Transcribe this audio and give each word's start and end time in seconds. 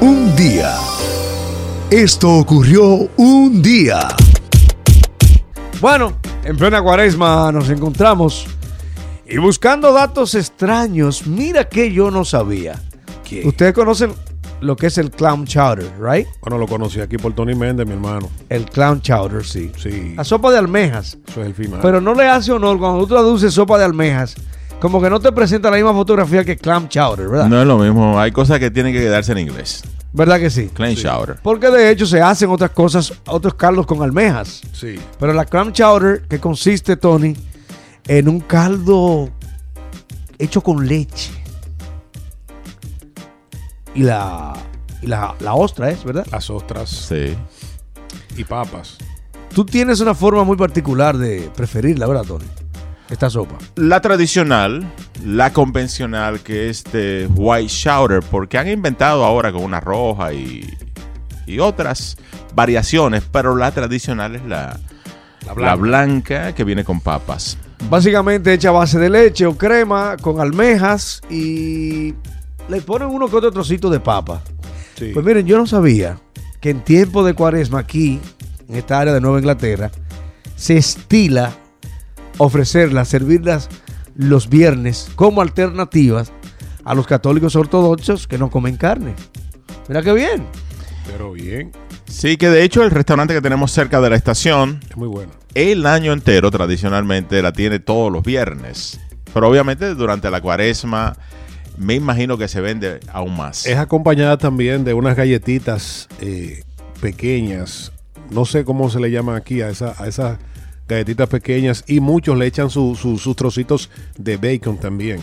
Un 0.00 0.34
día. 0.36 0.74
Esto 1.90 2.38
ocurrió 2.38 3.08
un 3.16 3.62
día. 3.62 4.08
Bueno, 5.80 6.14
en 6.44 6.56
plena 6.56 6.82
cuaresma 6.82 7.50
nos 7.52 7.68
encontramos 7.70 8.46
y 9.26 9.38
buscando 9.38 9.92
datos 9.92 10.34
extraños, 10.34 11.26
mira 11.26 11.68
que 11.68 11.92
yo 11.92 12.10
no 12.10 12.24
sabía. 12.24 12.80
Ustedes 13.44 13.72
conocen 13.72 14.12
lo 14.60 14.76
que 14.76 14.86
es 14.86 14.98
el 14.98 15.10
clown 15.10 15.44
chowder, 15.44 15.92
right? 16.00 16.26
Bueno, 16.40 16.58
lo 16.58 16.66
conocí 16.66 17.00
aquí 17.00 17.18
por 17.18 17.34
Tony 17.34 17.54
Méndez, 17.54 17.86
mi 17.86 17.92
hermano. 17.92 18.30
El 18.48 18.64
clown 18.66 19.00
chowder, 19.00 19.44
sí. 19.44 19.70
Sí. 19.76 20.14
La 20.16 20.24
sopa 20.24 20.50
de 20.50 20.58
almejas. 20.58 21.18
Eso 21.28 21.40
es 21.42 21.46
el 21.48 21.54
final. 21.54 21.80
Pero 21.82 22.00
no 22.00 22.14
le 22.14 22.26
hace 22.26 22.52
honor 22.52 22.78
cuando 22.78 23.00
tú 23.00 23.08
traduces 23.08 23.52
sopa 23.52 23.78
de 23.78 23.84
almejas. 23.84 24.36
Como 24.80 25.00
que 25.00 25.08
no 25.08 25.18
te 25.20 25.32
presenta 25.32 25.70
la 25.70 25.76
misma 25.76 25.92
fotografía 25.94 26.44
que 26.44 26.56
clam 26.56 26.88
chowder, 26.88 27.28
¿verdad? 27.28 27.48
No 27.48 27.60
es 27.60 27.66
lo 27.66 27.78
mismo. 27.78 28.20
Hay 28.20 28.30
cosas 28.32 28.58
que 28.58 28.70
tienen 28.70 28.92
que 28.92 29.00
quedarse 29.00 29.32
en 29.32 29.38
inglés. 29.38 29.82
¿Verdad 30.12 30.38
que 30.38 30.50
sí? 30.50 30.68
Clean 30.72 30.94
shower. 30.94 31.36
Porque 31.42 31.70
de 31.70 31.90
hecho 31.90 32.06
se 32.06 32.20
hacen 32.20 32.50
otras 32.50 32.70
cosas, 32.70 33.12
otros 33.26 33.54
caldos 33.54 33.86
con 33.86 34.02
almejas. 34.02 34.62
Sí. 34.72 34.96
Pero 35.18 35.32
la 35.32 35.44
clam 35.44 35.72
chowder, 35.72 36.22
que 36.28 36.38
consiste, 36.38 36.96
Tony, 36.96 37.34
en 38.06 38.28
un 38.28 38.40
caldo 38.40 39.30
hecho 40.38 40.60
con 40.62 40.86
leche. 40.86 41.32
Y 43.94 44.02
la, 44.02 44.52
y 45.02 45.06
la, 45.06 45.34
la 45.40 45.54
ostra 45.54 45.90
es, 45.90 46.04
¿verdad? 46.04 46.26
Las 46.30 46.50
ostras 46.50 46.90
Sí. 46.90 47.34
y 48.36 48.44
papas. 48.44 48.98
Tú 49.54 49.64
tienes 49.64 50.00
una 50.00 50.14
forma 50.14 50.44
muy 50.44 50.56
particular 50.56 51.16
de 51.16 51.50
preferirla, 51.56 52.06
¿verdad, 52.06 52.24
Tony? 52.24 52.44
Esta 53.08 53.30
sopa. 53.30 53.56
La 53.76 54.00
tradicional, 54.00 54.84
la 55.24 55.52
convencional, 55.52 56.40
que 56.40 56.68
es 56.68 56.82
de 56.84 57.28
white 57.34 57.68
chowder, 57.68 58.20
porque 58.22 58.58
han 58.58 58.68
inventado 58.68 59.24
ahora 59.24 59.52
con 59.52 59.62
una 59.62 59.78
roja 59.80 60.32
y, 60.32 60.68
y 61.46 61.58
otras 61.60 62.16
variaciones, 62.54 63.22
pero 63.30 63.54
la 63.54 63.70
tradicional 63.70 64.34
es 64.34 64.44
la, 64.44 64.78
la 65.56 65.74
blanca. 65.76 66.52
que 66.54 66.64
viene 66.64 66.82
con 66.84 67.00
papas. 67.00 67.56
Básicamente 67.88 68.52
hecha 68.52 68.70
a 68.70 68.72
base 68.72 68.98
de 68.98 69.10
leche 69.10 69.46
o 69.46 69.56
crema 69.56 70.16
con 70.20 70.40
almejas 70.40 71.20
y 71.30 72.14
le 72.68 72.80
ponen 72.80 73.08
uno 73.08 73.28
que 73.28 73.36
otro 73.36 73.52
trocito 73.52 73.88
de 73.90 74.00
papa. 74.00 74.42
Sí. 74.98 75.10
Pues 75.12 75.24
miren, 75.24 75.46
yo 75.46 75.58
no 75.58 75.66
sabía 75.66 76.18
que 76.60 76.70
en 76.70 76.80
tiempo 76.80 77.22
de 77.22 77.34
cuaresma 77.34 77.78
aquí, 77.80 78.18
en 78.68 78.74
esta 78.74 78.98
área 78.98 79.12
de 79.12 79.20
Nueva 79.20 79.38
Inglaterra, 79.38 79.90
se 80.56 80.76
estila 80.78 81.52
ofrecerlas, 82.38 83.08
servirlas 83.08 83.68
los 84.14 84.48
viernes 84.48 85.08
como 85.14 85.40
alternativas 85.42 86.32
a 86.84 86.94
los 86.94 87.06
católicos 87.06 87.56
ortodoxos 87.56 88.26
que 88.26 88.38
no 88.38 88.50
comen 88.50 88.76
carne. 88.76 89.14
Mira 89.88 90.02
qué 90.02 90.12
bien. 90.12 90.46
Pero 91.06 91.32
bien. 91.32 91.72
Sí, 92.06 92.36
que 92.36 92.48
de 92.48 92.62
hecho 92.62 92.82
el 92.82 92.90
restaurante 92.90 93.34
que 93.34 93.40
tenemos 93.40 93.72
cerca 93.72 94.00
de 94.00 94.10
la 94.10 94.16
estación, 94.16 94.80
Es 94.88 94.96
muy 94.96 95.08
bueno. 95.08 95.32
el 95.54 95.84
año 95.86 96.12
entero 96.12 96.50
tradicionalmente 96.50 97.42
la 97.42 97.52
tiene 97.52 97.78
todos 97.80 98.10
los 98.12 98.22
viernes. 98.22 99.00
Pero 99.34 99.48
obviamente 99.48 99.94
durante 99.94 100.30
la 100.30 100.40
cuaresma 100.40 101.16
me 101.76 101.94
imagino 101.94 102.38
que 102.38 102.48
se 102.48 102.60
vende 102.60 103.00
aún 103.12 103.36
más. 103.36 103.66
Es 103.66 103.76
acompañada 103.76 104.38
también 104.38 104.84
de 104.84 104.94
unas 104.94 105.14
galletitas 105.16 106.08
eh, 106.20 106.62
pequeñas. 107.00 107.92
No 108.30 108.44
sé 108.44 108.64
cómo 108.64 108.88
se 108.88 108.98
le 109.00 109.10
llaman 109.10 109.36
aquí 109.36 109.60
a, 109.60 109.68
esa, 109.68 109.94
a 110.02 110.06
esas 110.06 110.38
galletitas 110.88 111.28
pequeñas. 111.28 111.84
Y 111.86 112.00
muchos 112.00 112.36
le 112.36 112.46
echan 112.46 112.70
su- 112.70 112.94
su- 112.94 113.18
sus 113.18 113.34
trocitos 113.36 113.90
de 114.16 114.36
bacon 114.36 114.78
también. 114.78 115.20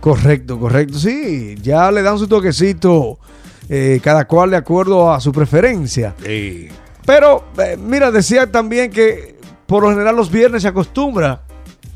Correcto, 0.00 0.58
correcto. 0.58 0.98
Sí, 0.98 1.54
ya 1.62 1.90
le 1.90 2.02
dan 2.02 2.18
su 2.18 2.26
toquecito 2.28 3.18
eh, 3.68 4.00
cada 4.02 4.26
cual 4.26 4.50
de 4.50 4.56
acuerdo 4.58 5.10
a 5.12 5.20
su 5.20 5.32
preferencia. 5.32 6.14
Eh, 6.24 6.70
Pero, 7.06 7.44
eh, 7.58 7.76
mira, 7.78 8.10
decía 8.10 8.50
también 8.50 8.90
que 8.90 9.36
por 9.66 9.82
lo 9.82 9.90
general 9.90 10.16
los 10.16 10.30
viernes 10.30 10.62
se 10.62 10.68
acostumbra 10.68 11.42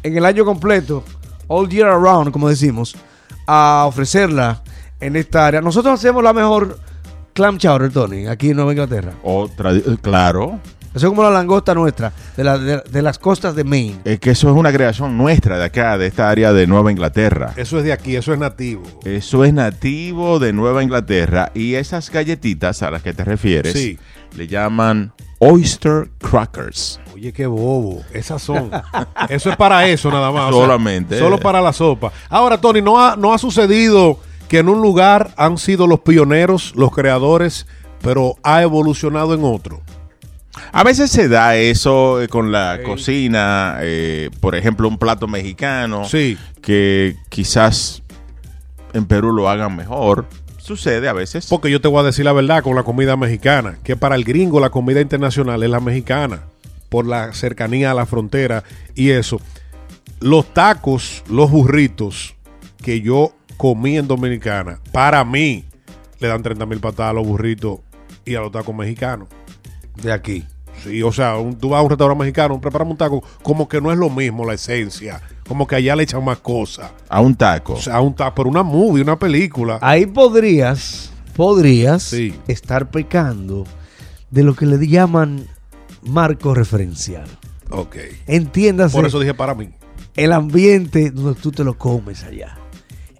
en 0.02 0.16
el 0.16 0.24
año 0.24 0.44
completo, 0.46 1.04
all 1.48 1.68
year 1.68 1.88
around, 1.88 2.30
como 2.30 2.48
decimos, 2.48 2.96
a 3.46 3.84
ofrecerla 3.86 4.62
en 5.00 5.16
esta 5.16 5.46
área. 5.46 5.60
Nosotros 5.60 5.98
hacemos 5.98 6.22
la 6.22 6.32
mejor 6.32 6.78
clam 7.34 7.58
chowder, 7.58 7.90
Tony, 7.92 8.26
aquí 8.26 8.50
en 8.50 8.56
Nueva 8.56 8.72
Inglaterra. 8.72 9.12
O 9.22 9.48
tradi- 9.48 9.98
claro, 10.00 10.58
Eso 10.98 11.06
es 11.06 11.10
como 11.10 11.22
la 11.22 11.30
langosta 11.30 11.74
nuestra, 11.74 12.12
de, 12.36 12.44
la- 12.44 12.58
de- 12.58 12.82
de 12.90 13.02
las 13.02 13.18
costas 13.18 13.54
de 13.56 13.64
Maine. 13.64 14.00
es 14.04 14.20
que 14.20 14.30
eso 14.32 14.48
es 14.50 14.54
una 14.54 14.70
creación 14.72 15.16
nuestra 15.16 15.56
de 15.58 15.64
acá, 15.64 15.96
de 15.96 16.06
esta 16.06 16.28
área 16.28 16.52
de 16.52 16.66
Nueva 16.66 16.92
Inglaterra. 16.92 17.54
eso 17.56 17.78
es 17.78 17.84
de 17.84 17.92
aquí, 17.92 18.14
eso 18.16 18.32
es 18.32 18.38
nativo. 18.38 18.82
Eso 19.04 19.44
es 19.44 19.52
nativo 19.54 20.38
de 20.38 20.52
Nueva 20.52 20.82
Inglaterra 20.82 21.50
y 21.54 21.74
esas 21.74 22.10
galletitas 22.10 22.82
a 22.82 22.90
las 22.90 23.02
que 23.02 23.14
te 23.14 23.24
refieres 23.24 23.72
Sí. 23.72 23.98
le 24.36 24.46
llaman 24.46 25.12
oyster 25.38 26.10
crackers. 26.18 27.00
Oye, 27.14 27.32
qué 27.32 27.46
bobo. 27.46 28.02
Esas 28.12 28.42
son. 28.42 28.70
Eso 29.28 29.50
es 29.50 29.56
para 29.56 29.86
eso 29.88 30.10
nada 30.10 30.30
más. 30.30 30.50
o 30.50 30.52
sea, 30.52 30.60
Solamente. 30.62 31.18
solo 31.18 31.38
para 31.38 31.60
la 31.60 31.72
sopa. 31.72 32.12
Ahora, 32.28 32.60
Tony, 32.60 32.80
¿no 32.82 33.00
ha, 33.00 33.16
¿no 33.16 33.32
ha 33.32 33.38
sucedido 33.38 34.20
que 34.48 34.58
en 34.58 34.68
un 34.68 34.80
lugar 34.82 35.30
han 35.36 35.58
sido 35.58 35.86
los 35.86 36.00
pioneros, 36.00 36.72
los 36.76 36.92
creadores, 36.92 37.66
pero 38.02 38.36
ha 38.42 38.62
evolucionado 38.62 39.34
en 39.34 39.42
otro? 39.44 39.80
A 40.72 40.84
veces 40.84 41.10
se 41.10 41.28
da 41.28 41.56
eso 41.56 42.20
eh, 42.22 42.28
con 42.28 42.52
la 42.52 42.80
cocina, 42.84 43.78
eh, 43.80 44.30
por 44.40 44.54
ejemplo, 44.54 44.88
un 44.88 44.98
plato 44.98 45.26
mexicano, 45.28 46.04
Sí. 46.04 46.36
que 46.62 47.16
quizás 47.28 48.02
en 48.92 49.06
Perú 49.06 49.32
lo 49.32 49.48
hagan 49.48 49.76
mejor. 49.76 50.26
Sucede 50.58 51.08
a 51.08 51.12
veces. 51.14 51.46
Porque 51.48 51.70
yo 51.70 51.80
te 51.80 51.88
voy 51.88 52.00
a 52.00 52.04
decir 52.04 52.24
la 52.24 52.32
verdad 52.32 52.62
con 52.62 52.74
la 52.76 52.82
comida 52.82 53.16
mexicana, 53.16 53.78
que 53.84 53.96
para 53.96 54.14
el 54.16 54.24
gringo 54.24 54.60
la 54.60 54.70
comida 54.70 55.00
internacional 55.00 55.62
es 55.62 55.70
la 55.70 55.80
mexicana, 55.80 56.42
por 56.88 57.06
la 57.06 57.32
cercanía 57.32 57.90
a 57.90 57.94
la 57.94 58.04
frontera 58.06 58.64
y 58.94 59.10
eso. 59.10 59.40
Los 60.20 60.52
tacos, 60.52 61.22
los 61.28 61.50
burritos 61.50 62.34
que 62.82 63.00
yo 63.00 63.32
comí 63.56 63.96
en 63.96 64.08
Dominicana, 64.08 64.78
para 64.92 65.24
mí 65.24 65.64
le 66.20 66.28
dan 66.28 66.42
30 66.42 66.66
mil 66.66 66.80
patadas 66.80 67.10
a 67.10 67.14
los 67.14 67.26
burritos 67.26 67.78
y 68.24 68.34
a 68.34 68.40
los 68.40 68.52
tacos 68.52 68.74
mexicanos. 68.74 69.28
De 70.02 70.12
aquí. 70.12 70.44
Sí, 70.82 71.02
o 71.02 71.10
sea, 71.12 71.36
un- 71.38 71.56
tú 71.56 71.70
vas 71.70 71.80
a 71.80 71.82
un 71.82 71.90
restaurante 71.90 72.20
mexicano, 72.20 72.60
preparas 72.60 72.86
un 72.88 72.96
taco, 72.96 73.22
como 73.42 73.68
que 73.68 73.80
no 73.80 73.90
es 73.90 73.98
lo 73.98 74.10
mismo 74.10 74.44
la 74.44 74.54
esencia, 74.54 75.20
como 75.48 75.66
que 75.66 75.74
allá 75.74 75.96
le 75.96 76.04
echan 76.04 76.24
más 76.24 76.38
cosas. 76.38 76.92
A 77.08 77.20
un 77.20 77.34
taco. 77.34 77.72
O 77.74 77.80
sea, 77.80 78.00
un 78.00 78.14
taco, 78.14 78.34
pero 78.36 78.48
una 78.48 78.62
movie, 78.62 79.02
una 79.02 79.18
película. 79.18 79.78
Ahí 79.82 80.06
podrías, 80.06 81.10
podrías 81.34 82.04
Sí. 82.04 82.32
estar 82.46 82.90
pecando 82.90 83.64
de 84.30 84.44
lo 84.44 84.54
que 84.54 84.66
le 84.66 84.86
llaman 84.86 85.46
marco 86.02 86.54
referencial. 86.54 87.26
Ok. 87.70 87.96
Entiéndase 88.28 88.94
Por 88.96 89.04
eso 89.06 89.18
dije 89.18 89.34
para 89.34 89.54
mí. 89.54 89.70
el 90.14 90.32
ambiente 90.32 91.10
donde 91.10 91.40
tú 91.40 91.50
te 91.50 91.64
lo 91.64 91.76
comes 91.76 92.22
allá. 92.22 92.56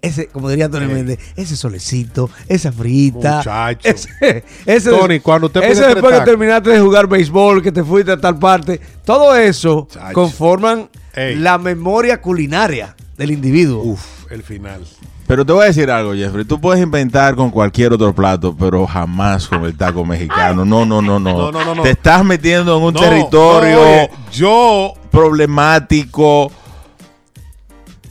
Ese, 0.01 0.27
como 0.27 0.49
diría 0.49 0.69
Tony 0.69 0.85
Méndez, 0.87 1.19
ese 1.35 1.55
solecito, 1.55 2.29
esa 2.47 2.71
frita. 2.71 3.37
Muchacho. 3.37 3.87
Ese, 3.87 4.43
ese 4.65 4.89
Tony, 4.89 5.19
cuando 5.19 5.47
usted 5.47 5.61
pide 5.61 5.71
ese 5.71 5.85
después 5.87 6.17
que 6.19 6.25
terminaste 6.25 6.69
de 6.69 6.79
jugar 6.79 7.07
béisbol, 7.07 7.61
que 7.61 7.71
te 7.71 7.83
fuiste 7.83 8.11
a 8.13 8.17
tal 8.17 8.39
parte, 8.39 8.79
todo 9.05 9.35
eso 9.35 9.87
Muchacho. 9.89 10.13
conforman 10.13 10.89
Ey. 11.13 11.35
la 11.35 11.57
memoria 11.57 12.21
culinaria 12.21 12.95
del 13.17 13.31
individuo. 13.31 13.81
Uf, 13.83 14.31
el 14.31 14.43
final. 14.43 14.81
Pero 15.27 15.45
te 15.45 15.53
voy 15.53 15.61
a 15.63 15.65
decir 15.65 15.91
algo, 15.91 16.15
Jeffrey. 16.15 16.43
Tú 16.43 16.59
puedes 16.59 16.81
inventar 16.81 17.35
con 17.35 17.51
cualquier 17.51 17.93
otro 17.93 18.15
plato, 18.15 18.55
pero 18.57 18.87
jamás 18.87 19.47
con 19.47 19.63
el 19.65 19.77
taco 19.77 20.03
mexicano. 20.03 20.65
No, 20.65 20.87
no, 20.87 21.03
no, 21.03 21.19
no. 21.19 21.33
No, 21.37 21.51
no, 21.51 21.65
no, 21.65 21.75
no. 21.75 21.83
Te 21.83 21.91
estás 21.91 22.25
metiendo 22.25 22.75
en 22.77 22.83
un 22.83 22.93
No, 22.95 22.99
territorio 22.99 23.75
no, 23.75 23.81
oye, 23.81 24.09
yo 24.31 24.93
problemático 25.11 26.51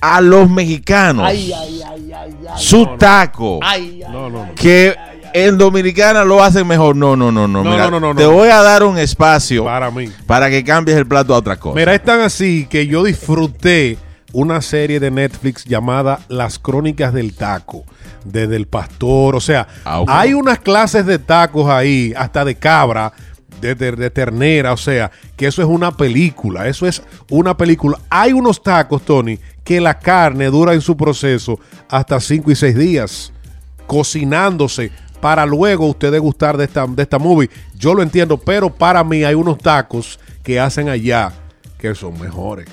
a 0.00 0.20
los 0.20 0.48
mexicanos. 0.50 1.30
Su 2.56 2.86
taco. 2.98 3.60
no, 4.10 4.30
no, 4.30 4.46
no. 4.46 4.54
que 4.54 4.94
en 5.34 5.58
Dominicana 5.58 6.24
lo 6.24 6.42
hacen 6.42 6.66
mejor. 6.66 6.96
No, 6.96 7.16
no, 7.16 7.30
no, 7.30 7.46
no. 7.46 7.62
No, 7.62 7.70
Mira, 7.70 7.90
no, 7.90 8.00
no, 8.00 8.12
no, 8.12 8.14
te 8.18 8.24
no. 8.24 8.32
voy 8.32 8.48
a 8.48 8.62
dar 8.62 8.82
un 8.82 8.98
espacio 8.98 9.64
Para 9.64 9.90
mí. 9.90 10.08
para 10.26 10.48
que 10.50 10.64
cambies 10.64 10.96
el 10.96 11.06
plato 11.06 11.34
a 11.34 11.38
otra 11.38 11.56
cosa. 11.56 11.76
Mira, 11.78 11.94
es 11.94 12.02
tan 12.02 12.20
así 12.20 12.66
que 12.68 12.86
yo 12.86 13.04
disfruté 13.04 13.98
una 14.32 14.60
serie 14.60 15.00
de 15.00 15.10
Netflix 15.10 15.64
llamada 15.64 16.20
Las 16.28 16.58
Crónicas 16.58 17.12
del 17.14 17.34
Taco, 17.34 17.84
desde 18.24 18.56
el 18.56 18.66
pastor, 18.66 19.34
o 19.34 19.40
sea, 19.40 19.66
Ah, 19.86 20.04
hay 20.06 20.34
unas 20.34 20.58
clases 20.58 21.06
de 21.06 21.18
tacos 21.18 21.66
ahí, 21.70 22.12
hasta 22.14 22.44
de 22.44 22.54
cabra, 22.54 23.10
de, 23.60 23.74
de- 23.74 23.92
de 23.92 24.10
ternera, 24.10 24.72
o 24.72 24.76
sea, 24.76 25.10
que 25.36 25.46
eso 25.46 25.62
es 25.62 25.68
una 25.68 25.96
película, 25.96 26.66
eso 26.68 26.86
es 26.86 27.02
una 27.30 27.56
película. 27.56 27.98
Hay 28.10 28.32
unos 28.32 28.62
tacos, 28.62 29.02
Tony, 29.02 29.38
que 29.64 29.80
la 29.80 29.98
carne 29.98 30.46
dura 30.46 30.74
en 30.74 30.80
su 30.80 30.96
proceso 30.96 31.58
hasta 31.88 32.20
5 32.20 32.50
y 32.50 32.56
6 32.56 32.76
días, 32.76 33.32
cocinándose 33.86 34.92
para 35.20 35.44
luego 35.44 35.86
usted 35.86 36.12
degustar 36.12 36.56
de 36.56 36.64
esta, 36.64 36.86
de 36.86 37.02
esta 37.02 37.18
movie. 37.18 37.50
Yo 37.76 37.94
lo 37.94 38.02
entiendo, 38.02 38.36
pero 38.38 38.72
para 38.72 39.02
mí 39.02 39.24
hay 39.24 39.34
unos 39.34 39.58
tacos 39.58 40.20
que 40.44 40.60
hacen 40.60 40.88
allá 40.88 41.32
que 41.78 41.94
son 41.94 42.18
mejores. 42.20 42.68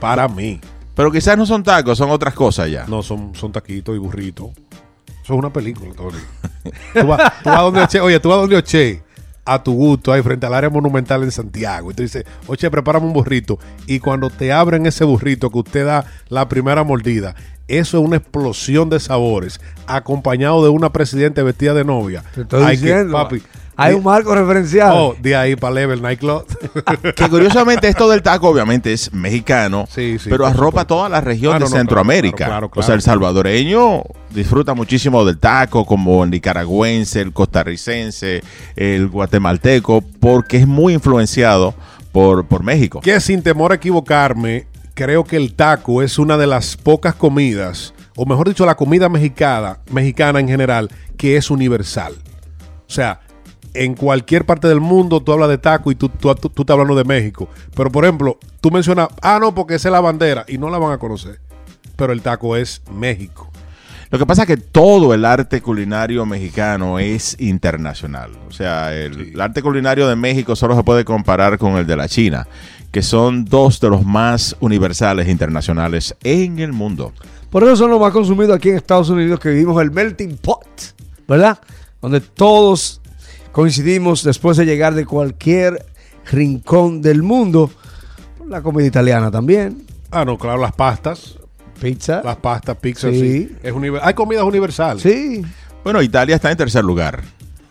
Para 0.00 0.26
mí. 0.28 0.60
Pero 0.94 1.12
quizás 1.12 1.36
no 1.36 1.44
son 1.44 1.62
tacos, 1.62 1.98
son 1.98 2.10
otras 2.10 2.32
cosas 2.34 2.70
ya. 2.70 2.86
No, 2.86 3.02
son, 3.02 3.34
son 3.34 3.52
taquitos 3.52 3.94
y 3.94 3.98
burritos. 3.98 4.48
Eso 5.22 5.34
es 5.34 5.38
una 5.38 5.52
película, 5.52 5.92
Tony. 5.94 6.18
tú 7.00 7.06
vas, 7.06 7.32
tú 7.42 7.50
vas 7.50 7.60
donde 7.60 7.80
Oche, 7.82 8.00
oye, 8.00 8.20
tú 8.20 8.28
vas 8.30 8.38
donde 8.38 8.56
Oche, 8.56 9.02
a 9.46 9.62
tu 9.62 9.72
gusto, 9.72 10.12
ahí 10.12 10.22
frente 10.22 10.44
al 10.46 10.54
área 10.54 10.68
monumental 10.68 11.22
en 11.22 11.30
Santiago. 11.30 11.90
Y 11.90 11.94
tú 11.94 12.02
dices, 12.02 12.24
Oche, 12.46 12.70
prepárame 12.70 13.06
un 13.06 13.12
burrito. 13.12 13.58
Y 13.86 14.00
cuando 14.00 14.28
te 14.28 14.52
abren 14.52 14.84
ese 14.86 15.04
burrito 15.04 15.50
que 15.50 15.58
usted 15.58 15.86
da 15.86 16.04
la 16.28 16.48
primera 16.48 16.82
mordida, 16.84 17.34
eso 17.68 17.98
es 17.98 18.04
una 18.04 18.16
explosión 18.16 18.90
de 18.90 19.00
sabores, 19.00 19.60
acompañado 19.86 20.62
de 20.62 20.68
una 20.70 20.92
presidente 20.92 21.42
vestida 21.42 21.74
de 21.74 21.84
novia. 21.84 22.22
Te 22.34 22.42
estoy 22.42 22.62
Hay 22.64 22.76
que- 22.76 22.82
diciendo. 22.86 23.12
papi, 23.12 23.42
Hay 23.78 23.94
un 23.94 24.02
marco 24.04 24.34
referencial. 24.34 24.90
Oh, 24.94 25.14
de 25.20 25.36
ahí 25.36 25.54
para 25.56 25.74
Level 25.74 26.00
Nightclub. 26.00 26.44
Que 27.14 27.28
curiosamente 27.28 27.88
esto 27.88 28.08
del 28.08 28.22
taco 28.22 28.48
obviamente 28.48 28.92
es 28.92 29.12
mexicano, 29.12 29.86
Sí, 29.90 30.18
sí, 30.18 30.30
pero 30.30 30.46
arropa 30.46 30.80
supuesto. 30.82 30.86
toda 30.94 31.08
la 31.10 31.20
región 31.20 31.54
Ah, 31.54 31.58
de 31.58 31.64
no, 31.66 31.70
Centroamérica. 31.70 32.46
claro, 32.46 32.70
claro, 32.70 32.80
O 32.80 32.82
sea, 32.82 32.94
el 32.94 33.02
salvadoreño 33.02 34.02
disfruta 34.30 34.72
muchísimo 34.74 35.24
del 35.24 35.38
taco, 35.38 35.84
como 35.84 36.24
el 36.24 36.30
nicaragüense, 36.30 37.20
el 37.20 37.32
costarricense, 37.32 38.42
el 38.76 39.08
guatemalteco, 39.08 40.00
porque 40.20 40.56
es 40.56 40.66
muy 40.66 40.94
influenciado 40.94 41.74
por, 42.12 42.46
por 42.46 42.62
México. 42.62 43.00
que 43.00 43.20
sin 43.20 43.42
temor 43.42 43.72
a 43.72 43.74
equivocarme, 43.74 44.66
creo 44.94 45.24
que 45.24 45.36
el 45.36 45.54
taco 45.54 46.02
es 46.02 46.18
una 46.18 46.38
de 46.38 46.46
las 46.46 46.76
pocas 46.78 47.14
comidas, 47.14 47.92
o 48.16 48.24
mejor 48.24 48.48
dicho, 48.48 48.64
la 48.64 48.74
comida 48.76 49.10
mexicana, 49.10 49.80
mexicana 49.90 50.40
en 50.40 50.48
general, 50.48 50.90
que 51.18 51.36
es 51.36 51.50
universal. 51.50 52.14
O 52.88 52.90
sea, 52.90 53.20
en 53.84 53.94
cualquier 53.94 54.44
parte 54.46 54.68
del 54.68 54.80
mundo 54.80 55.20
tú 55.20 55.32
hablas 55.32 55.48
de 55.48 55.58
taco 55.58 55.90
y 55.90 55.94
tú, 55.94 56.08
tú, 56.08 56.34
tú- 56.34 56.48
tú 56.50 56.62
estás 56.62 56.74
hablando 56.74 56.94
de 56.96 57.04
México. 57.04 57.48
Pero, 57.74 57.90
por 57.90 58.04
ejemplo, 58.04 58.38
tú 58.60 58.70
mencionas, 58.70 59.08
ah, 59.22 59.38
no, 59.40 59.54
porque 59.54 59.74
esa 59.74 59.88
es 59.88 59.92
la 59.92 60.00
bandera, 60.00 60.44
y 60.48 60.58
no 60.58 60.70
la 60.70 60.78
van 60.78 60.92
a 60.92 60.98
conocer. 60.98 61.40
Pero 61.96 62.12
el 62.12 62.22
taco 62.22 62.56
es 62.56 62.82
México. 62.92 63.50
Lo 64.10 64.18
que 64.18 64.26
pasa 64.26 64.42
es 64.42 64.46
que 64.48 64.56
todo 64.56 65.14
el 65.14 65.24
arte 65.24 65.60
culinario 65.60 66.24
mexicano 66.26 66.98
es 67.00 67.36
internacional. 67.40 68.30
O 68.48 68.52
sea, 68.52 68.94
el, 68.94 69.32
el 69.32 69.40
arte 69.40 69.62
culinario 69.62 70.06
de 70.06 70.14
México 70.14 70.54
solo 70.54 70.76
se 70.76 70.84
puede 70.84 71.04
comparar 71.04 71.58
con 71.58 71.76
el 71.76 71.86
de 71.86 71.96
la 71.96 72.06
China, 72.08 72.46
que 72.92 73.02
son 73.02 73.44
dos 73.44 73.80
de 73.80 73.90
los 73.90 74.04
más 74.04 74.54
universales 74.60 75.28
internacionales 75.28 76.14
en 76.22 76.60
el 76.60 76.72
mundo. 76.72 77.12
Por 77.50 77.64
eso 77.64 77.74
son 77.76 77.90
los 77.90 78.00
más 78.00 78.12
consumidos 78.12 78.54
aquí 78.56 78.68
en 78.68 78.76
Estados 78.76 79.10
Unidos 79.10 79.40
que 79.40 79.48
vivimos 79.48 79.82
el 79.82 79.90
melting 79.90 80.36
pot, 80.36 80.66
¿verdad? 81.26 81.58
Donde 82.00 82.20
todos 82.20 83.00
coincidimos 83.56 84.22
después 84.22 84.58
de 84.58 84.66
llegar 84.66 84.94
de 84.94 85.06
cualquier 85.06 85.86
rincón 86.30 87.00
del 87.00 87.22
mundo. 87.22 87.70
La 88.46 88.60
comida 88.60 88.86
italiana 88.86 89.30
también, 89.30 89.82
Ah, 90.10 90.26
no, 90.26 90.36
claro, 90.36 90.60
las 90.60 90.72
pastas, 90.72 91.38
pizza. 91.80 92.20
las 92.22 92.36
pastas, 92.36 92.76
pizza, 92.76 93.08
Sí. 93.10 93.18
sí. 93.48 93.56
Es 93.62 93.72
Hay 94.02 94.12
comidas 94.12 94.44
universales. 94.44 95.02
Sí, 95.02 95.40
Bueno, 95.82 96.02
Italia 96.02 96.34
está 96.36 96.50
en 96.50 96.58
tercer 96.58 96.84
lugar. 96.84 97.22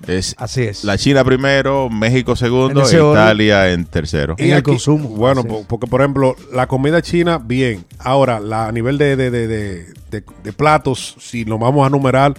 Es 0.07 0.33
así 0.39 0.63
es. 0.63 0.83
la 0.83 0.97
China 0.97 1.23
primero, 1.23 1.87
México 1.89 2.35
segundo 2.35 2.87
En 2.89 2.95
e 2.95 2.99
orden. 2.99 3.23
Italia 3.23 3.71
en 3.71 3.85
tercero. 3.85 4.33
En 4.39 4.53
el 4.53 4.63
consumo. 4.63 5.09
Bueno, 5.09 5.43
po- 5.43 5.65
porque 5.67 5.85
por 5.85 6.01
ejemplo, 6.01 6.35
la 6.51 6.65
comida 6.67 7.01
china, 7.03 7.37
bien. 7.37 7.85
Ahora, 7.99 8.39
la, 8.39 8.67
a 8.67 8.71
nivel 8.71 8.97
de, 8.97 9.15
de, 9.15 9.29
de, 9.29 9.47
de- 9.47 9.85
de- 10.09 10.23
de 10.43 10.53
platos, 10.53 11.15
si 11.19 11.45
nos 11.45 11.59
vamos 11.59 11.85
a 11.85 11.89
numerar, 11.91 12.33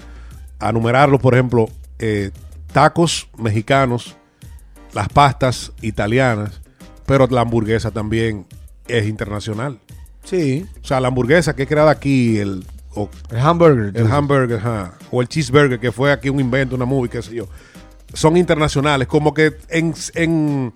a 0.59 0.73
numerarlos, 0.73 1.21
por 1.21 1.35
ejemplo, 1.35 1.69
eh, 2.01 2.31
tacos 2.77 3.27
mexicanos, 3.39 4.17
las 4.93 5.09
pastas 5.09 5.73
italianas, 5.81 6.61
pero 7.07 7.27
la 7.27 7.41
hamburguesa 7.41 7.91
también 7.91 8.45
es 8.87 9.07
internacional. 9.07 9.79
Sí, 10.25 10.67
O 10.83 10.87
sea, 10.87 11.01
la 11.01 11.09
hamburguesa 11.09 11.57
que 11.57 11.63
es 11.63 11.69
creada 11.71 11.91
aquí, 11.91 12.37
el, 12.37 12.67
o 12.95 13.09
el 13.31 13.39
hamburger. 13.39 13.97
el 13.97 14.13
hamburger, 14.13 14.59
ajá, 14.59 14.93
o 15.11 15.23
el 15.23 15.29
cheeseburger, 15.29 15.81
que 15.81 15.91
fue 15.91 16.13
aquí 16.13 16.29
un 16.29 16.39
invento, 16.39 16.77
una 16.77 16.85
movie, 16.85 17.09
qué 17.09 17.23
sé 17.23 17.35
yo, 17.37 17.49
son 18.13 18.37
internacionales. 18.37 19.09
Como 19.09 19.33
que 19.33 19.57
en, 19.71 19.95
en, 20.13 20.75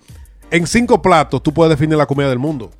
en 0.49 0.65
cinco 0.65 1.03
platos 1.03 1.43
tú 1.43 1.53
puedes 1.53 1.69
definir 1.69 1.99
la 1.99 2.07
comida 2.07 2.29
del 2.29 2.39
mundo. 2.39 2.71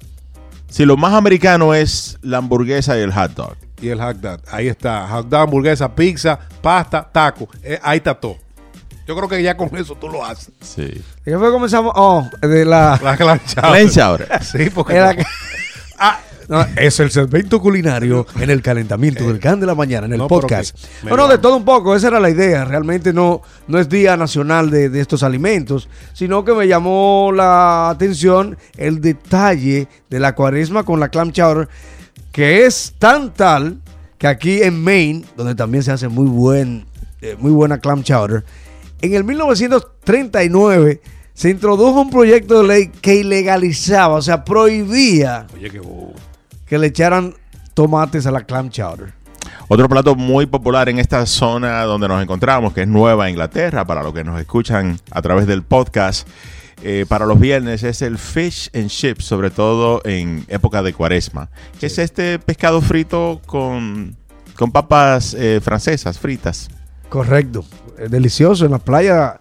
Si 0.68 0.84
lo 0.84 0.98
más 0.98 1.14
americano 1.14 1.76
es 1.76 2.18
la 2.24 2.40
hamburguesa 2.40 2.98
y 2.98 3.02
el 3.02 3.14
hot 3.14 3.36
dog. 3.36 3.56
Y 3.84 3.90
el 3.90 4.02
hot 4.02 4.18
dog, 4.18 4.42
ahí 4.52 4.68
está. 4.68 5.08
Hot 5.10 5.30
dog, 5.30 5.42
hamburguesa, 5.42 5.94
pizza, 5.94 6.40
pasta, 6.60 7.08
taco. 7.12 7.48
Eh, 7.62 7.80
ahí 7.84 7.98
está 7.98 8.20
todo. 8.20 8.38
Yo 9.08 9.16
creo 9.16 9.28
que 9.28 9.42
ya 9.42 9.58
con 9.58 9.76
eso 9.78 9.96
tú 9.96 10.10
lo 10.10 10.24
haces. 10.24 10.52
Sí. 10.62 10.84
¿De 10.84 11.04
qué 11.26 11.38
fue 11.38 11.48
que 11.48 11.54
comenzamos? 11.54 11.92
Oh, 11.96 12.28
de 12.42 12.66
la... 12.66 13.00
La 13.02 13.18
ahora. 14.06 14.42
Sí, 14.42 14.70
porque. 14.74 14.94
Que- 14.94 15.24
No, 16.52 16.66
es 16.76 17.00
el 17.00 17.10
segmento 17.12 17.62
culinario 17.62 18.28
en 18.38 18.50
el 18.50 18.62
calentamiento 18.62 19.26
del 19.26 19.40
can 19.40 19.62
de 19.62 19.66
la 19.66 19.74
mañana, 19.74 20.06
en 20.06 20.12
el 20.12 20.18
no, 20.18 20.28
podcast. 20.28 20.76
que- 21.02 21.10
No, 21.10 21.16
no, 21.16 21.30
de 21.30 21.38
todo 21.38 21.56
un 21.56 21.64
poco, 21.64 21.96
esa 21.96 22.10
era 22.10 22.20
la 22.20 22.30
idea. 22.30 22.66
Realmente 22.66 23.14
no, 23.14 23.42
no 23.70 23.80
es 23.80 23.88
Día 23.88 24.18
Nacional 24.18 24.70
de, 24.70 24.90
de 24.90 25.00
estos 25.00 25.24
alimentos, 25.24 25.88
sino 26.12 26.44
que 26.44 26.52
me 26.54 26.68
llamó 26.68 27.32
la 27.34 27.90
atención 27.90 28.58
el 28.76 29.00
detalle 29.00 29.88
de 30.10 30.20
la 30.20 30.36
cuaresma 30.36 30.84
con 30.84 31.00
la 31.00 31.08
clam 31.08 31.32
chowder, 31.32 31.70
que 32.34 32.66
es 32.66 32.96
tan 33.00 33.34
tal 33.34 33.80
que 34.18 34.28
aquí 34.28 34.62
en 34.62 34.84
Maine, 34.84 35.24
donde 35.38 35.56
también 35.56 35.86
se 35.86 35.94
hace 35.94 36.10
muy, 36.10 36.28
buen, 36.28 36.86
eh, 37.22 37.38
muy 37.40 37.52
buena 37.52 37.78
clam 37.78 38.04
chowder, 38.04 38.44
en 39.02 39.14
el 39.14 39.24
1939 39.24 41.02
se 41.34 41.50
introdujo 41.50 42.02
un 42.02 42.10
proyecto 42.10 42.62
de 42.62 42.68
ley 42.68 42.88
que 43.02 43.16
ilegalizaba, 43.16 44.16
o 44.16 44.22
sea, 44.22 44.44
prohibía 44.44 45.48
Oye, 45.54 45.70
qué 45.70 45.80
bobo. 45.80 46.14
que 46.66 46.78
le 46.78 46.88
echaran 46.88 47.34
tomates 47.74 48.26
a 48.26 48.32
la 48.32 48.42
clam 48.44 48.70
chowder. 48.70 49.14
Otro 49.68 49.88
plato 49.88 50.16
muy 50.16 50.46
popular 50.46 50.90
en 50.90 51.00
esta 51.00 51.26
zona 51.26 51.84
donde 51.84 52.08
nos 52.08 52.22
encontramos, 52.22 52.74
que 52.74 52.82
es 52.82 52.88
Nueva 52.88 53.30
Inglaterra, 53.30 53.86
para 53.86 54.04
los 54.04 54.14
que 54.14 54.24
nos 54.24 54.40
escuchan 54.40 55.00
a 55.10 55.22
través 55.22 55.48
del 55.48 55.64
podcast, 55.64 56.28
eh, 56.84 57.06
para 57.08 57.26
los 57.26 57.40
viernes 57.40 57.84
es 57.84 58.02
el 58.02 58.18
fish 58.18 58.70
and 58.74 58.90
chips, 58.90 59.24
sobre 59.26 59.50
todo 59.50 60.02
en 60.04 60.46
época 60.48 60.84
de 60.84 60.94
cuaresma, 60.94 61.50
que 61.80 61.86
es 61.86 61.98
este 61.98 62.38
pescado 62.40 62.82
frito 62.82 63.40
con, 63.46 64.16
con 64.56 64.72
papas 64.72 65.34
eh, 65.34 65.60
francesas 65.64 66.20
fritas. 66.20 66.70
Correcto. 67.10 67.64
Es 68.02 68.10
delicioso 68.10 68.66
en 68.66 68.72
la 68.72 68.80
playa. 68.80 69.40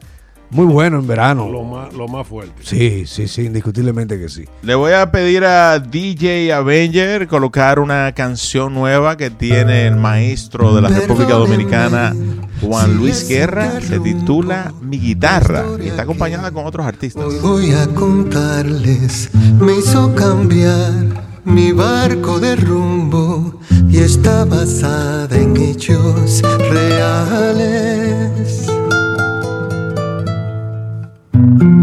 Muy 0.50 0.66
bueno 0.66 0.98
en 0.98 1.06
verano. 1.06 1.48
Lo 1.48 1.62
más, 1.62 1.94
lo 1.94 2.08
más 2.08 2.26
fuerte. 2.26 2.60
Sí, 2.64 3.04
sí, 3.06 3.28
sí, 3.28 3.46
indiscutiblemente 3.46 4.18
que 4.18 4.28
sí. 4.28 4.44
Le 4.62 4.74
voy 4.74 4.92
a 4.92 5.10
pedir 5.12 5.44
a 5.44 5.78
DJ 5.78 6.52
Avenger 6.52 7.28
colocar 7.28 7.78
una 7.78 8.12
canción 8.12 8.74
nueva 8.74 9.16
que 9.16 9.30
tiene 9.30 9.86
el 9.86 9.94
maestro 9.94 10.74
de 10.74 10.82
la 10.82 10.88
República 10.88 11.34
Dominicana, 11.34 12.14
Juan 12.60 12.96
Luis 12.96 13.28
Guerra. 13.28 13.80
Se 13.80 14.00
titula 14.00 14.74
Mi 14.82 14.98
Guitarra 14.98 15.64
y 15.80 15.86
está 15.86 16.02
acompañada 16.02 16.50
con 16.50 16.66
otros 16.66 16.84
artistas. 16.84 17.24
Hoy 17.24 17.38
voy 17.40 17.72
a 17.72 17.86
contarles, 17.86 19.30
me 19.60 19.76
hizo 19.76 20.14
cambiar 20.16 21.30
mi 21.44 21.72
barco 21.72 22.40
de 22.40 22.56
rumbo 22.56 23.60
y 23.90 23.98
está 23.98 24.44
basada 24.44 25.36
en 25.36 25.56
hechos 25.56 26.42
reales. 26.70 28.66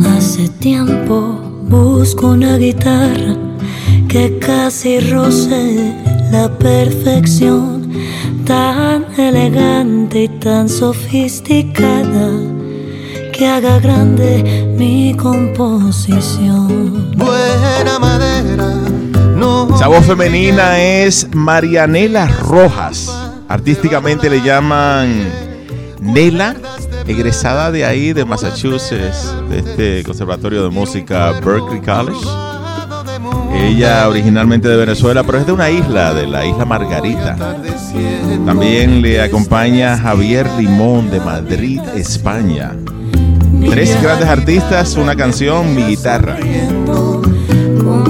Hace 0.06 0.50
tiempo 0.60 1.40
busco 1.68 2.28
una 2.28 2.58
guitarra 2.58 3.36
que 4.08 4.40
casi 4.40 5.00
roce 5.00 5.94
la 6.32 6.50
perfección, 6.58 7.92
tan 8.46 9.06
elegante 9.18 10.24
y 10.24 10.28
tan 10.40 10.70
sofisticada 10.70 12.32
que 13.34 13.48
haga 13.48 13.80
grande 13.80 14.74
mi 14.78 15.14
composición. 15.16 17.12
Buena 17.18 18.00
madera. 18.00 18.97
Esa 19.76 19.88
voz 19.88 20.06
femenina 20.06 20.80
es 20.80 21.28
Marianela 21.34 22.28
Rojas. 22.28 23.10
Artísticamente 23.48 24.30
le 24.30 24.42
llaman 24.42 25.30
Nela, 26.02 26.56
egresada 27.08 27.72
de 27.72 27.86
ahí, 27.86 28.14
de 28.14 28.26
Massachusetts, 28.26 29.34
de 29.50 29.60
este 29.60 30.04
conservatorio 30.04 30.64
de 30.64 30.70
música 30.70 31.32
Berkeley 31.34 31.82
College. 31.82 32.28
Ella 33.54 34.08
originalmente 34.08 34.68
de 34.68 34.78
Venezuela, 34.78 35.24
pero 35.24 35.40
es 35.40 35.46
de 35.46 35.52
una 35.52 35.70
isla, 35.70 36.14
de 36.14 36.28
la 36.28 36.46
isla 36.46 36.66
Margarita. 36.66 37.36
También 38.46 39.02
le 39.02 39.22
acompaña 39.22 39.98
Javier 39.98 40.50
Limón 40.58 41.10
de 41.10 41.20
Madrid, 41.20 41.82
España. 41.96 42.76
Tres 43.70 44.02
grandes 44.02 44.28
artistas, 44.28 44.96
una 44.96 45.16
canción, 45.16 45.76
mi 45.76 45.84
guitarra. 45.84 46.38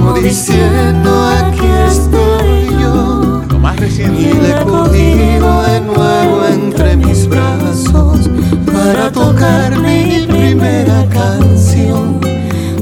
Como 0.07 0.19
diciendo 0.21 1.29
aquí 1.29 1.67
estoy 1.89 2.81
yo. 2.81 3.43
Lo 3.49 3.59
más 3.59 3.75
Y 3.75 3.79
reciente. 3.81 4.21
le 4.41 4.49
he 4.51 4.63
cogido 4.63 5.63
de 5.63 5.81
nuevo 5.81 6.45
entre 6.49 6.95
mis 6.95 7.27
brazos 7.27 8.29
para 8.71 9.11
tocar 9.11 9.77
mi 9.81 10.25
primera 10.25 11.05
canción. 11.09 12.21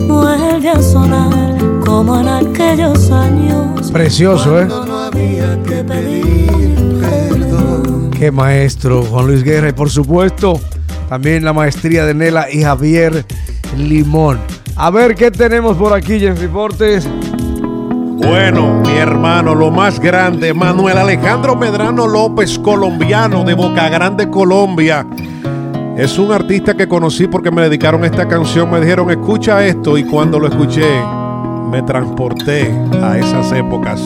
Vuelve 0.08 0.70
a 0.70 0.80
sonar 0.80 1.58
como 1.84 2.20
en 2.20 2.28
aquellos 2.28 3.10
años. 3.10 3.92
Precioso, 3.92 4.60
¿eh? 4.60 4.66
No 4.68 5.00
había 5.00 5.62
que 5.64 5.84
pedir 5.84 6.76
perdón. 7.02 8.12
Qué 8.12 8.30
maestro, 8.32 9.02
Juan 9.04 9.26
Luis 9.26 9.44
Guerra. 9.44 9.70
Y 9.70 9.74
por 9.74 9.90
supuesto, 9.90 10.60
también 11.10 11.44
la 11.44 11.54
maestría 11.54 12.06
de 12.06 12.14
Nela 12.14 12.52
y 12.52 12.62
Javier 12.62 13.26
Limón. 13.76 14.38
A 14.78 14.90
ver 14.92 15.16
qué 15.16 15.32
tenemos 15.32 15.78
por 15.78 15.94
aquí, 15.94 16.20
James 16.20 16.42
Deportes. 16.42 17.08
Bueno, 18.18 18.82
mi 18.86 18.92
hermano, 18.94 19.56
lo 19.56 19.72
más 19.72 20.00
grande, 20.00 20.54
Manuel 20.54 20.98
Alejandro 20.98 21.56
Medrano 21.56 22.08
López, 22.08 22.60
colombiano 22.60 23.44
de 23.44 23.54
Boca 23.54 23.88
Grande, 23.88 24.30
Colombia. 24.30 25.06
Es 25.98 26.20
un 26.20 26.34
artista 26.34 26.76
que 26.76 26.90
conocí 26.90 27.28
porque 27.28 27.52
me 27.52 27.62
dedicaron 27.62 28.04
esta 28.04 28.28
canción. 28.28 28.70
Me 28.70 28.82
dijeron, 28.82 29.10
escucha 29.12 29.66
esto. 29.66 29.98
Y 29.98 30.04
cuando 30.04 30.40
lo 30.40 30.48
escuché, 30.48 31.02
me 31.72 31.82
transporté 31.84 32.70
a 33.02 33.18
esas 33.18 33.54
épocas. 33.54 34.02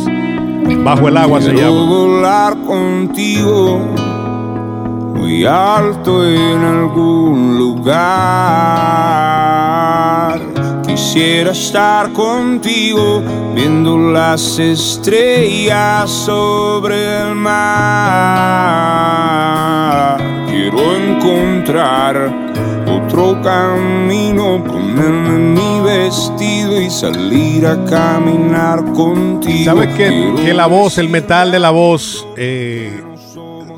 Bajo 0.84 1.08
el 1.08 1.18
agua 1.18 1.42
se 1.42 1.52
llama. 1.52 1.82
volar 1.86 2.56
contigo 2.62 3.80
muy 5.16 5.46
alto 5.46 6.26
en 6.28 6.64
algún 6.64 7.58
lugar. 7.58 8.00
Quisiera 10.90 11.52
estar 11.52 12.12
contigo 12.14 13.22
viendo 13.54 13.96
las 14.12 14.58
estrellas 14.58 16.10
sobre 16.10 17.22
el 17.22 17.36
mar. 17.36 17.58
Quiero 20.50 20.96
encontrar 20.96 22.34
otro 22.88 23.40
camino, 23.44 24.64
ponerme 24.64 25.38
mi 25.38 25.80
vestido 25.82 26.82
y 26.82 26.90
salir 26.90 27.68
a 27.68 27.86
caminar 27.86 28.84
contigo. 28.94 29.66
¿Sabes 29.66 29.96
que, 29.96 30.34
que 30.44 30.56
la 30.56 30.66
voz, 30.66 30.98
el 30.98 31.10
metal 31.10 31.52
de 31.52 31.60
la 31.60 31.70
voz, 31.70 32.26
eh, 32.36 33.04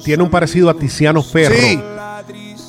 tiene 0.02 0.24
un 0.24 0.30
parecido 0.30 0.70
a 0.70 0.76
Tiziano 0.76 1.22
Ferro? 1.22 1.56
Sí, 1.56 1.78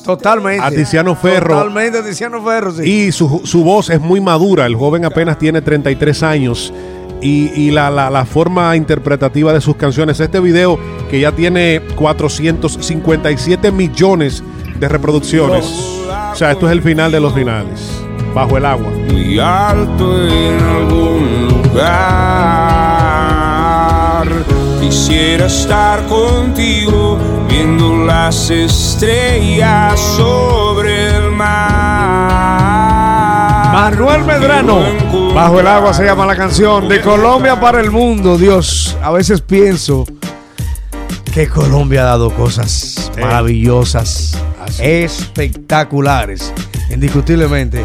totalmente. 0.02 0.64
A 0.64 0.70
Tiziano 0.70 1.14
Ferro. 1.14 1.54
Totalmente 1.54 1.98
a 1.98 2.04
Tiziano 2.04 2.42
Ferro, 2.42 2.72
sí. 2.72 2.82
Y 3.08 3.12
su, 3.12 3.40
su 3.44 3.62
voz 3.64 3.90
es 3.90 4.00
muy 4.00 4.20
madura. 4.20 4.66
El 4.66 4.76
joven 4.76 5.04
apenas 5.04 5.38
tiene 5.38 5.60
33 5.62 6.22
años. 6.22 6.72
Y, 7.20 7.50
y 7.54 7.70
la, 7.70 7.88
la- 7.90 8.10
la 8.10 8.24
forma 8.24 8.74
interpretativa 8.76 9.52
de 9.52 9.60
sus 9.60 9.76
canciones. 9.76 10.18
Este 10.18 10.40
video 10.40 10.78
que 11.10 11.20
ya 11.20 11.30
tiene 11.32 11.80
457 11.94 13.70
millones 13.72 14.42
de 14.78 14.88
reproducciones. 14.88 15.64
O 15.64 16.34
sea, 16.34 16.52
esto 16.52 16.66
es 16.66 16.72
el 16.72 16.82
final 16.82 17.12
de 17.12 17.20
los 17.20 17.32
finales. 17.34 17.80
Bajo 18.34 18.56
el 18.56 18.64
agua. 18.66 18.90
muy 19.10 19.38
alto 19.38 20.26
en 20.26 20.58
algún 20.60 21.48
lugar. 21.48 22.41
Quisiera 25.22 25.46
estar 25.46 26.04
contigo 26.08 27.16
viendo 27.48 28.04
las 28.04 28.50
estrellas 28.50 30.00
sobre 30.16 31.16
el 31.16 31.30
mar. 31.30 31.52
Manuel 33.72 34.24
Medrano. 34.24 34.80
Bajo 35.32 35.60
el 35.60 35.68
agua 35.68 35.94
se 35.94 36.06
llama 36.06 36.26
la 36.26 36.34
canción. 36.34 36.88
De 36.88 37.00
Colombia 37.00 37.60
para 37.60 37.80
el 37.80 37.92
mundo. 37.92 38.36
Dios, 38.36 38.98
a 39.00 39.12
veces 39.12 39.40
pienso 39.42 40.04
que 41.32 41.46
Colombia 41.46 42.00
ha 42.00 42.06
dado 42.06 42.34
cosas 42.34 43.12
maravillosas, 43.16 44.36
espectaculares, 44.80 46.52
indiscutiblemente. 46.90 47.84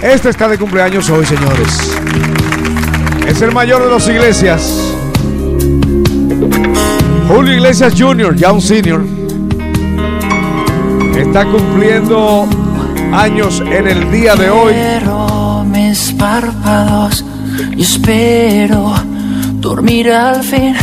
Este 0.00 0.30
está 0.30 0.48
de 0.48 0.56
cumpleaños 0.56 1.10
hoy, 1.10 1.26
señores. 1.26 2.00
Es 3.26 3.42
el 3.42 3.52
mayor 3.52 3.84
de 3.84 3.90
las 3.90 4.08
iglesias. 4.08 4.87
Julio 7.28 7.54
Iglesias 7.54 7.94
Jr., 7.96 8.34
ya 8.34 8.52
un 8.52 8.60
senior. 8.62 9.04
Está 11.16 11.44
cumpliendo 11.44 12.46
años 13.12 13.60
en 13.60 13.86
el 13.86 14.10
día 14.10 14.34
de 14.34 14.48
hoy. 14.48 14.72
Cierro 14.72 15.64
mis 15.64 16.12
párpados 16.12 17.24
y 17.76 17.82
espero 17.82 18.94
dormir 19.60 20.10
al 20.10 20.42
fin. 20.42 20.74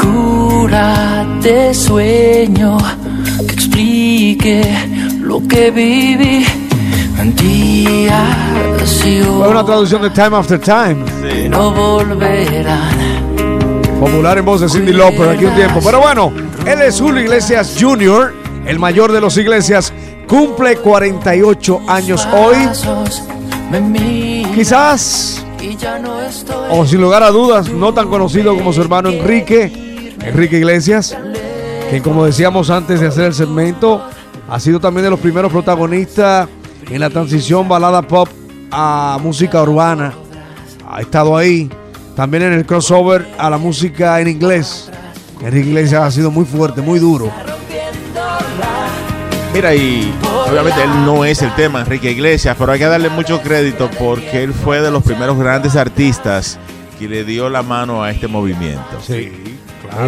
Cura 0.00 1.26
de 1.42 1.74
sueño 1.74 2.78
que 3.46 3.54
explique 3.54 4.62
lo 5.20 5.40
que 5.46 5.70
viví 5.70 6.46
Fue 9.38 9.48
una 9.48 9.64
traducción 9.64 10.02
de 10.02 10.10
Time 10.10 10.36
After 10.36 10.60
Time. 10.60 11.04
que 11.22 11.48
no 11.48 11.72
volverán. 11.72 13.17
Popular 14.00 14.38
en 14.38 14.44
voz 14.44 14.60
de 14.60 14.68
Cindy 14.68 14.92
Lauper 14.92 15.28
aquí 15.28 15.44
un 15.44 15.54
tiempo. 15.54 15.80
Pero 15.84 16.00
bueno, 16.00 16.32
él 16.66 16.80
es 16.82 17.00
Julio 17.00 17.20
Iglesias 17.20 17.76
Jr., 17.78 18.32
el 18.66 18.78
mayor 18.78 19.12
de 19.12 19.20
los 19.20 19.36
iglesias. 19.36 19.92
Cumple 20.28 20.76
48 20.76 21.80
años 21.88 22.26
hoy. 22.32 22.56
Quizás, 24.54 25.44
o 26.70 26.86
sin 26.86 27.00
lugar 27.00 27.22
a 27.22 27.30
dudas, 27.30 27.68
no 27.70 27.92
tan 27.92 28.08
conocido 28.08 28.54
como 28.54 28.72
su 28.72 28.80
hermano 28.80 29.08
Enrique, 29.08 30.14
Enrique 30.22 30.58
Iglesias, 30.58 31.16
que 31.90 32.00
como 32.00 32.24
decíamos 32.24 32.70
antes 32.70 33.00
de 33.00 33.08
hacer 33.08 33.24
el 33.24 33.34
segmento, 33.34 34.02
ha 34.48 34.60
sido 34.60 34.80
también 34.80 35.04
de 35.04 35.10
los 35.10 35.20
primeros 35.20 35.50
protagonistas 35.52 36.48
en 36.88 37.00
la 37.00 37.10
transición 37.10 37.68
balada 37.68 38.02
pop 38.02 38.28
a 38.70 39.18
música 39.22 39.62
urbana. 39.62 40.12
Ha 40.88 41.00
estado 41.00 41.36
ahí. 41.36 41.68
También 42.18 42.42
en 42.42 42.52
el 42.52 42.66
crossover 42.66 43.28
a 43.38 43.48
la 43.48 43.58
música 43.58 44.20
en 44.20 44.26
inglés. 44.26 44.90
Enrique 45.40 45.68
Iglesias 45.68 46.02
ha 46.02 46.10
sido 46.10 46.32
muy 46.32 46.44
fuerte, 46.44 46.80
muy 46.80 46.98
duro. 46.98 47.30
Mira, 49.54 49.72
y 49.72 50.12
obviamente 50.50 50.82
él 50.82 50.90
no 51.04 51.24
es 51.24 51.42
el 51.42 51.54
tema, 51.54 51.82
Enrique 51.82 52.10
Iglesias, 52.10 52.56
pero 52.58 52.72
hay 52.72 52.80
que 52.80 52.86
darle 52.86 53.08
mucho 53.08 53.40
crédito 53.40 53.88
porque 54.00 54.42
él 54.42 54.52
fue 54.52 54.80
de 54.80 54.90
los 54.90 55.04
primeros 55.04 55.38
grandes 55.38 55.76
artistas 55.76 56.58
que 56.98 57.08
le 57.08 57.22
dio 57.22 57.48
la 57.48 57.62
mano 57.62 58.02
a 58.02 58.10
este 58.10 58.26
movimiento. 58.26 59.00
Sí, 59.00 59.30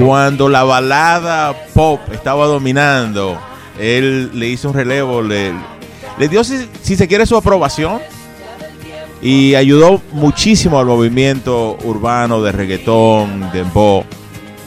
Cuando 0.04 0.48
la 0.48 0.64
balada 0.64 1.54
pop 1.74 2.00
estaba 2.12 2.46
dominando, 2.46 3.38
él 3.78 4.32
le 4.34 4.48
hizo 4.48 4.70
un 4.70 4.74
relevo, 4.74 5.22
le, 5.22 5.52
le 6.18 6.28
dio, 6.28 6.42
si, 6.42 6.68
si 6.82 6.96
se 6.96 7.06
quiere, 7.06 7.24
su 7.24 7.36
aprobación 7.36 8.00
y 9.22 9.54
ayudó 9.54 10.00
muchísimo 10.12 10.78
al 10.78 10.86
movimiento 10.86 11.76
urbano 11.84 12.42
de 12.42 12.52
reggaetón, 12.52 13.40
de 13.52 13.58
dembow, 13.58 14.04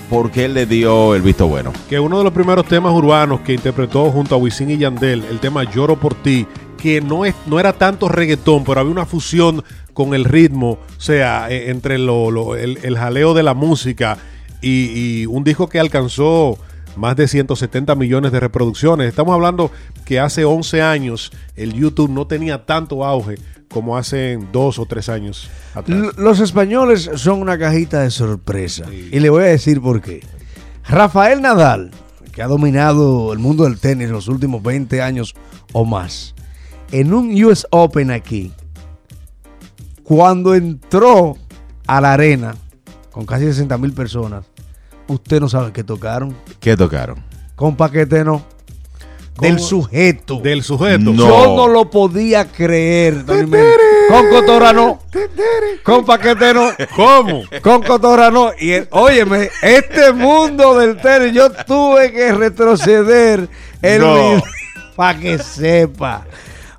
porque 0.09 0.45
él 0.45 0.53
le 0.53 0.65
dio 0.65 1.15
el 1.15 1.21
visto 1.23 1.47
bueno. 1.47 1.73
Que 1.89 1.99
uno 1.99 2.19
de 2.19 2.23
los 2.23 2.33
primeros 2.33 2.65
temas 2.67 2.93
urbanos 2.93 3.39
que 3.41 3.53
interpretó 3.53 4.11
junto 4.11 4.35
a 4.35 4.37
Wisin 4.37 4.69
y 4.69 4.77
Yandel, 4.77 5.23
el 5.29 5.39
tema 5.39 5.63
Lloro 5.63 5.95
por 5.99 6.13
ti, 6.13 6.45
que 6.77 7.01
no, 7.01 7.25
es, 7.25 7.33
no 7.47 7.59
era 7.59 7.73
tanto 7.73 8.09
reggaetón, 8.09 8.63
pero 8.63 8.81
había 8.81 8.91
una 8.91 9.05
fusión 9.05 9.63
con 9.93 10.13
el 10.13 10.25
ritmo, 10.25 10.71
o 10.97 11.01
sea, 11.01 11.47
eh, 11.49 11.69
entre 11.71 11.97
lo, 11.97 12.29
lo- 12.29 12.55
el, 12.55 12.77
el 12.83 12.97
jaleo 12.97 13.33
de 13.33 13.43
la 13.43 13.53
música 13.53 14.17
y, 14.61 15.21
y 15.21 15.25
un 15.25 15.43
disco 15.43 15.67
que 15.69 15.79
alcanzó 15.79 16.57
más 16.95 17.15
de 17.15 17.27
170 17.27 17.95
millones 17.95 18.31
de 18.31 18.39
reproducciones. 18.39 19.07
Estamos 19.07 19.33
hablando 19.33 19.71
que 20.05 20.19
hace 20.19 20.45
11 20.45 20.81
años 20.83 21.31
el 21.55 21.73
YouTube 21.73 22.09
no 22.11 22.27
tenía 22.27 22.65
tanto 22.65 23.03
auge 23.05 23.35
como 23.73 23.97
hace 23.97 24.37
dos 24.51 24.77
o 24.77 24.85
tres 24.85 25.09
años 25.09 25.49
atrás. 25.73 26.15
Los 26.15 26.39
españoles 26.39 27.09
son 27.15 27.41
una 27.41 27.57
cajita 27.57 28.01
de 28.01 28.11
sorpresa. 28.11 28.85
Y 28.91 29.19
le 29.19 29.29
voy 29.29 29.43
a 29.43 29.47
decir 29.47 29.81
por 29.81 30.01
qué. 30.01 30.21
Rafael 30.87 31.41
Nadal, 31.41 31.91
que 32.31 32.43
ha 32.43 32.47
dominado 32.47 33.33
el 33.33 33.39
mundo 33.39 33.63
del 33.63 33.79
tenis 33.79 34.09
los 34.09 34.27
últimos 34.27 34.61
20 34.61 35.01
años 35.01 35.33
o 35.71 35.85
más, 35.85 36.35
en 36.91 37.13
un 37.13 37.43
US 37.43 37.65
Open 37.71 38.11
aquí, 38.11 38.53
cuando 40.03 40.53
entró 40.53 41.35
a 41.87 41.99
la 41.99 42.13
arena 42.13 42.55
con 43.11 43.25
casi 43.25 43.45
60 43.45 43.77
mil 43.79 43.93
personas, 43.93 44.45
usted 45.07 45.39
no 45.39 45.49
sabe 45.49 45.71
qué 45.71 45.83
tocaron. 45.83 46.35
¿Qué 46.59 46.77
tocaron? 46.77 47.23
Con 47.55 47.75
paquete 47.75 48.23
no. 48.23 48.52
Del 49.39 49.59
sujeto. 49.59 50.39
Del 50.41 50.63
sujeto. 50.63 51.11
No. 51.11 51.27
Yo 51.27 51.55
no 51.55 51.67
lo 51.67 51.89
podía 51.89 52.47
creer. 52.51 53.23
Con 53.25 54.29
cotorra 54.29 54.71
no. 54.73 54.99
Con 55.83 56.05
paquete 56.05 56.53
no. 56.53 56.69
¿Cómo? 56.95 57.41
Con 57.61 57.81
cotorra 57.83 58.29
no. 58.29 58.51
Y 58.59 58.71
el- 58.71 58.87
óyeme, 58.91 59.49
este 59.61 60.13
mundo 60.13 60.77
del 60.77 60.97
tenis, 60.97 61.33
yo 61.33 61.49
tuve 61.51 62.11
que 62.11 62.31
retroceder 62.31 63.49
el 63.81 64.01
No. 64.01 64.41
para 64.95 65.19
que 65.19 65.37
sepa. 65.39 66.25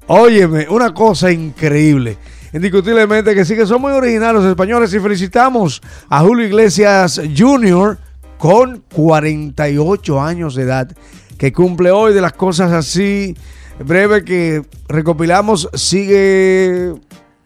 Óyeme, 0.07 0.69
una 0.69 0.95
cosa 0.95 1.33
increíble. 1.33 2.17
Indiscutiblemente 2.53 3.35
que 3.35 3.45
sí 3.45 3.57
que 3.57 3.67
son 3.67 3.81
muy 3.83 3.93
originales 3.93 4.43
los 4.43 4.51
españoles 4.51 4.95
y 4.95 5.01
felicitamos 5.01 5.83
a 6.09 6.21
Julio 6.21 6.47
Iglesias 6.47 7.21
Jr. 7.37 7.99
con 8.39 8.85
48 8.93 10.21
años 10.23 10.55
de 10.55 10.63
edad 10.63 10.89
que 11.38 11.53
cumple 11.53 11.91
hoy 11.91 12.14
de 12.14 12.21
las 12.21 12.33
cosas 12.33 12.73
así 12.73 13.37
breve 13.79 14.25
que 14.25 14.62
recopilamos 14.88 15.69
sigue 15.75 16.95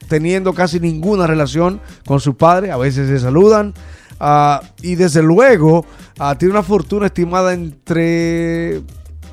teniendo 0.08 0.54
casi 0.54 0.80
ninguna 0.80 1.26
relación 1.26 1.80
con 2.06 2.20
su 2.20 2.36
padre, 2.36 2.70
a 2.70 2.76
veces 2.76 3.08
se 3.08 3.18
saludan, 3.18 3.74
Ah, 4.20 4.62
y 4.82 4.96
desde 4.96 5.22
luego, 5.22 5.84
ah, 6.18 6.36
tiene 6.36 6.52
una 6.52 6.62
fortuna 6.62 7.06
estimada 7.06 7.52
entre 7.52 8.82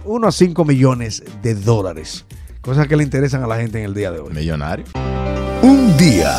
1 0.06 0.28
a 0.28 0.32
5 0.32 0.66
millones 0.66 1.24
de 1.42 1.56
dólares. 1.56 2.26
Cosas 2.62 2.88
que 2.88 2.96
le 2.96 3.04
interesan 3.04 3.44
a 3.44 3.48
la 3.48 3.58
gente 3.58 3.80
en 3.80 3.86
el 3.86 3.94
día 3.94 4.12
de 4.12 4.20
hoy. 4.20 4.34
Millonario. 4.34 4.86
Un 5.62 5.96
día. 5.98 6.38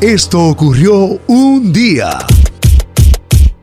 Esto 0.00 0.48
ocurrió 0.48 1.18
un 1.26 1.72
día. 1.72 2.18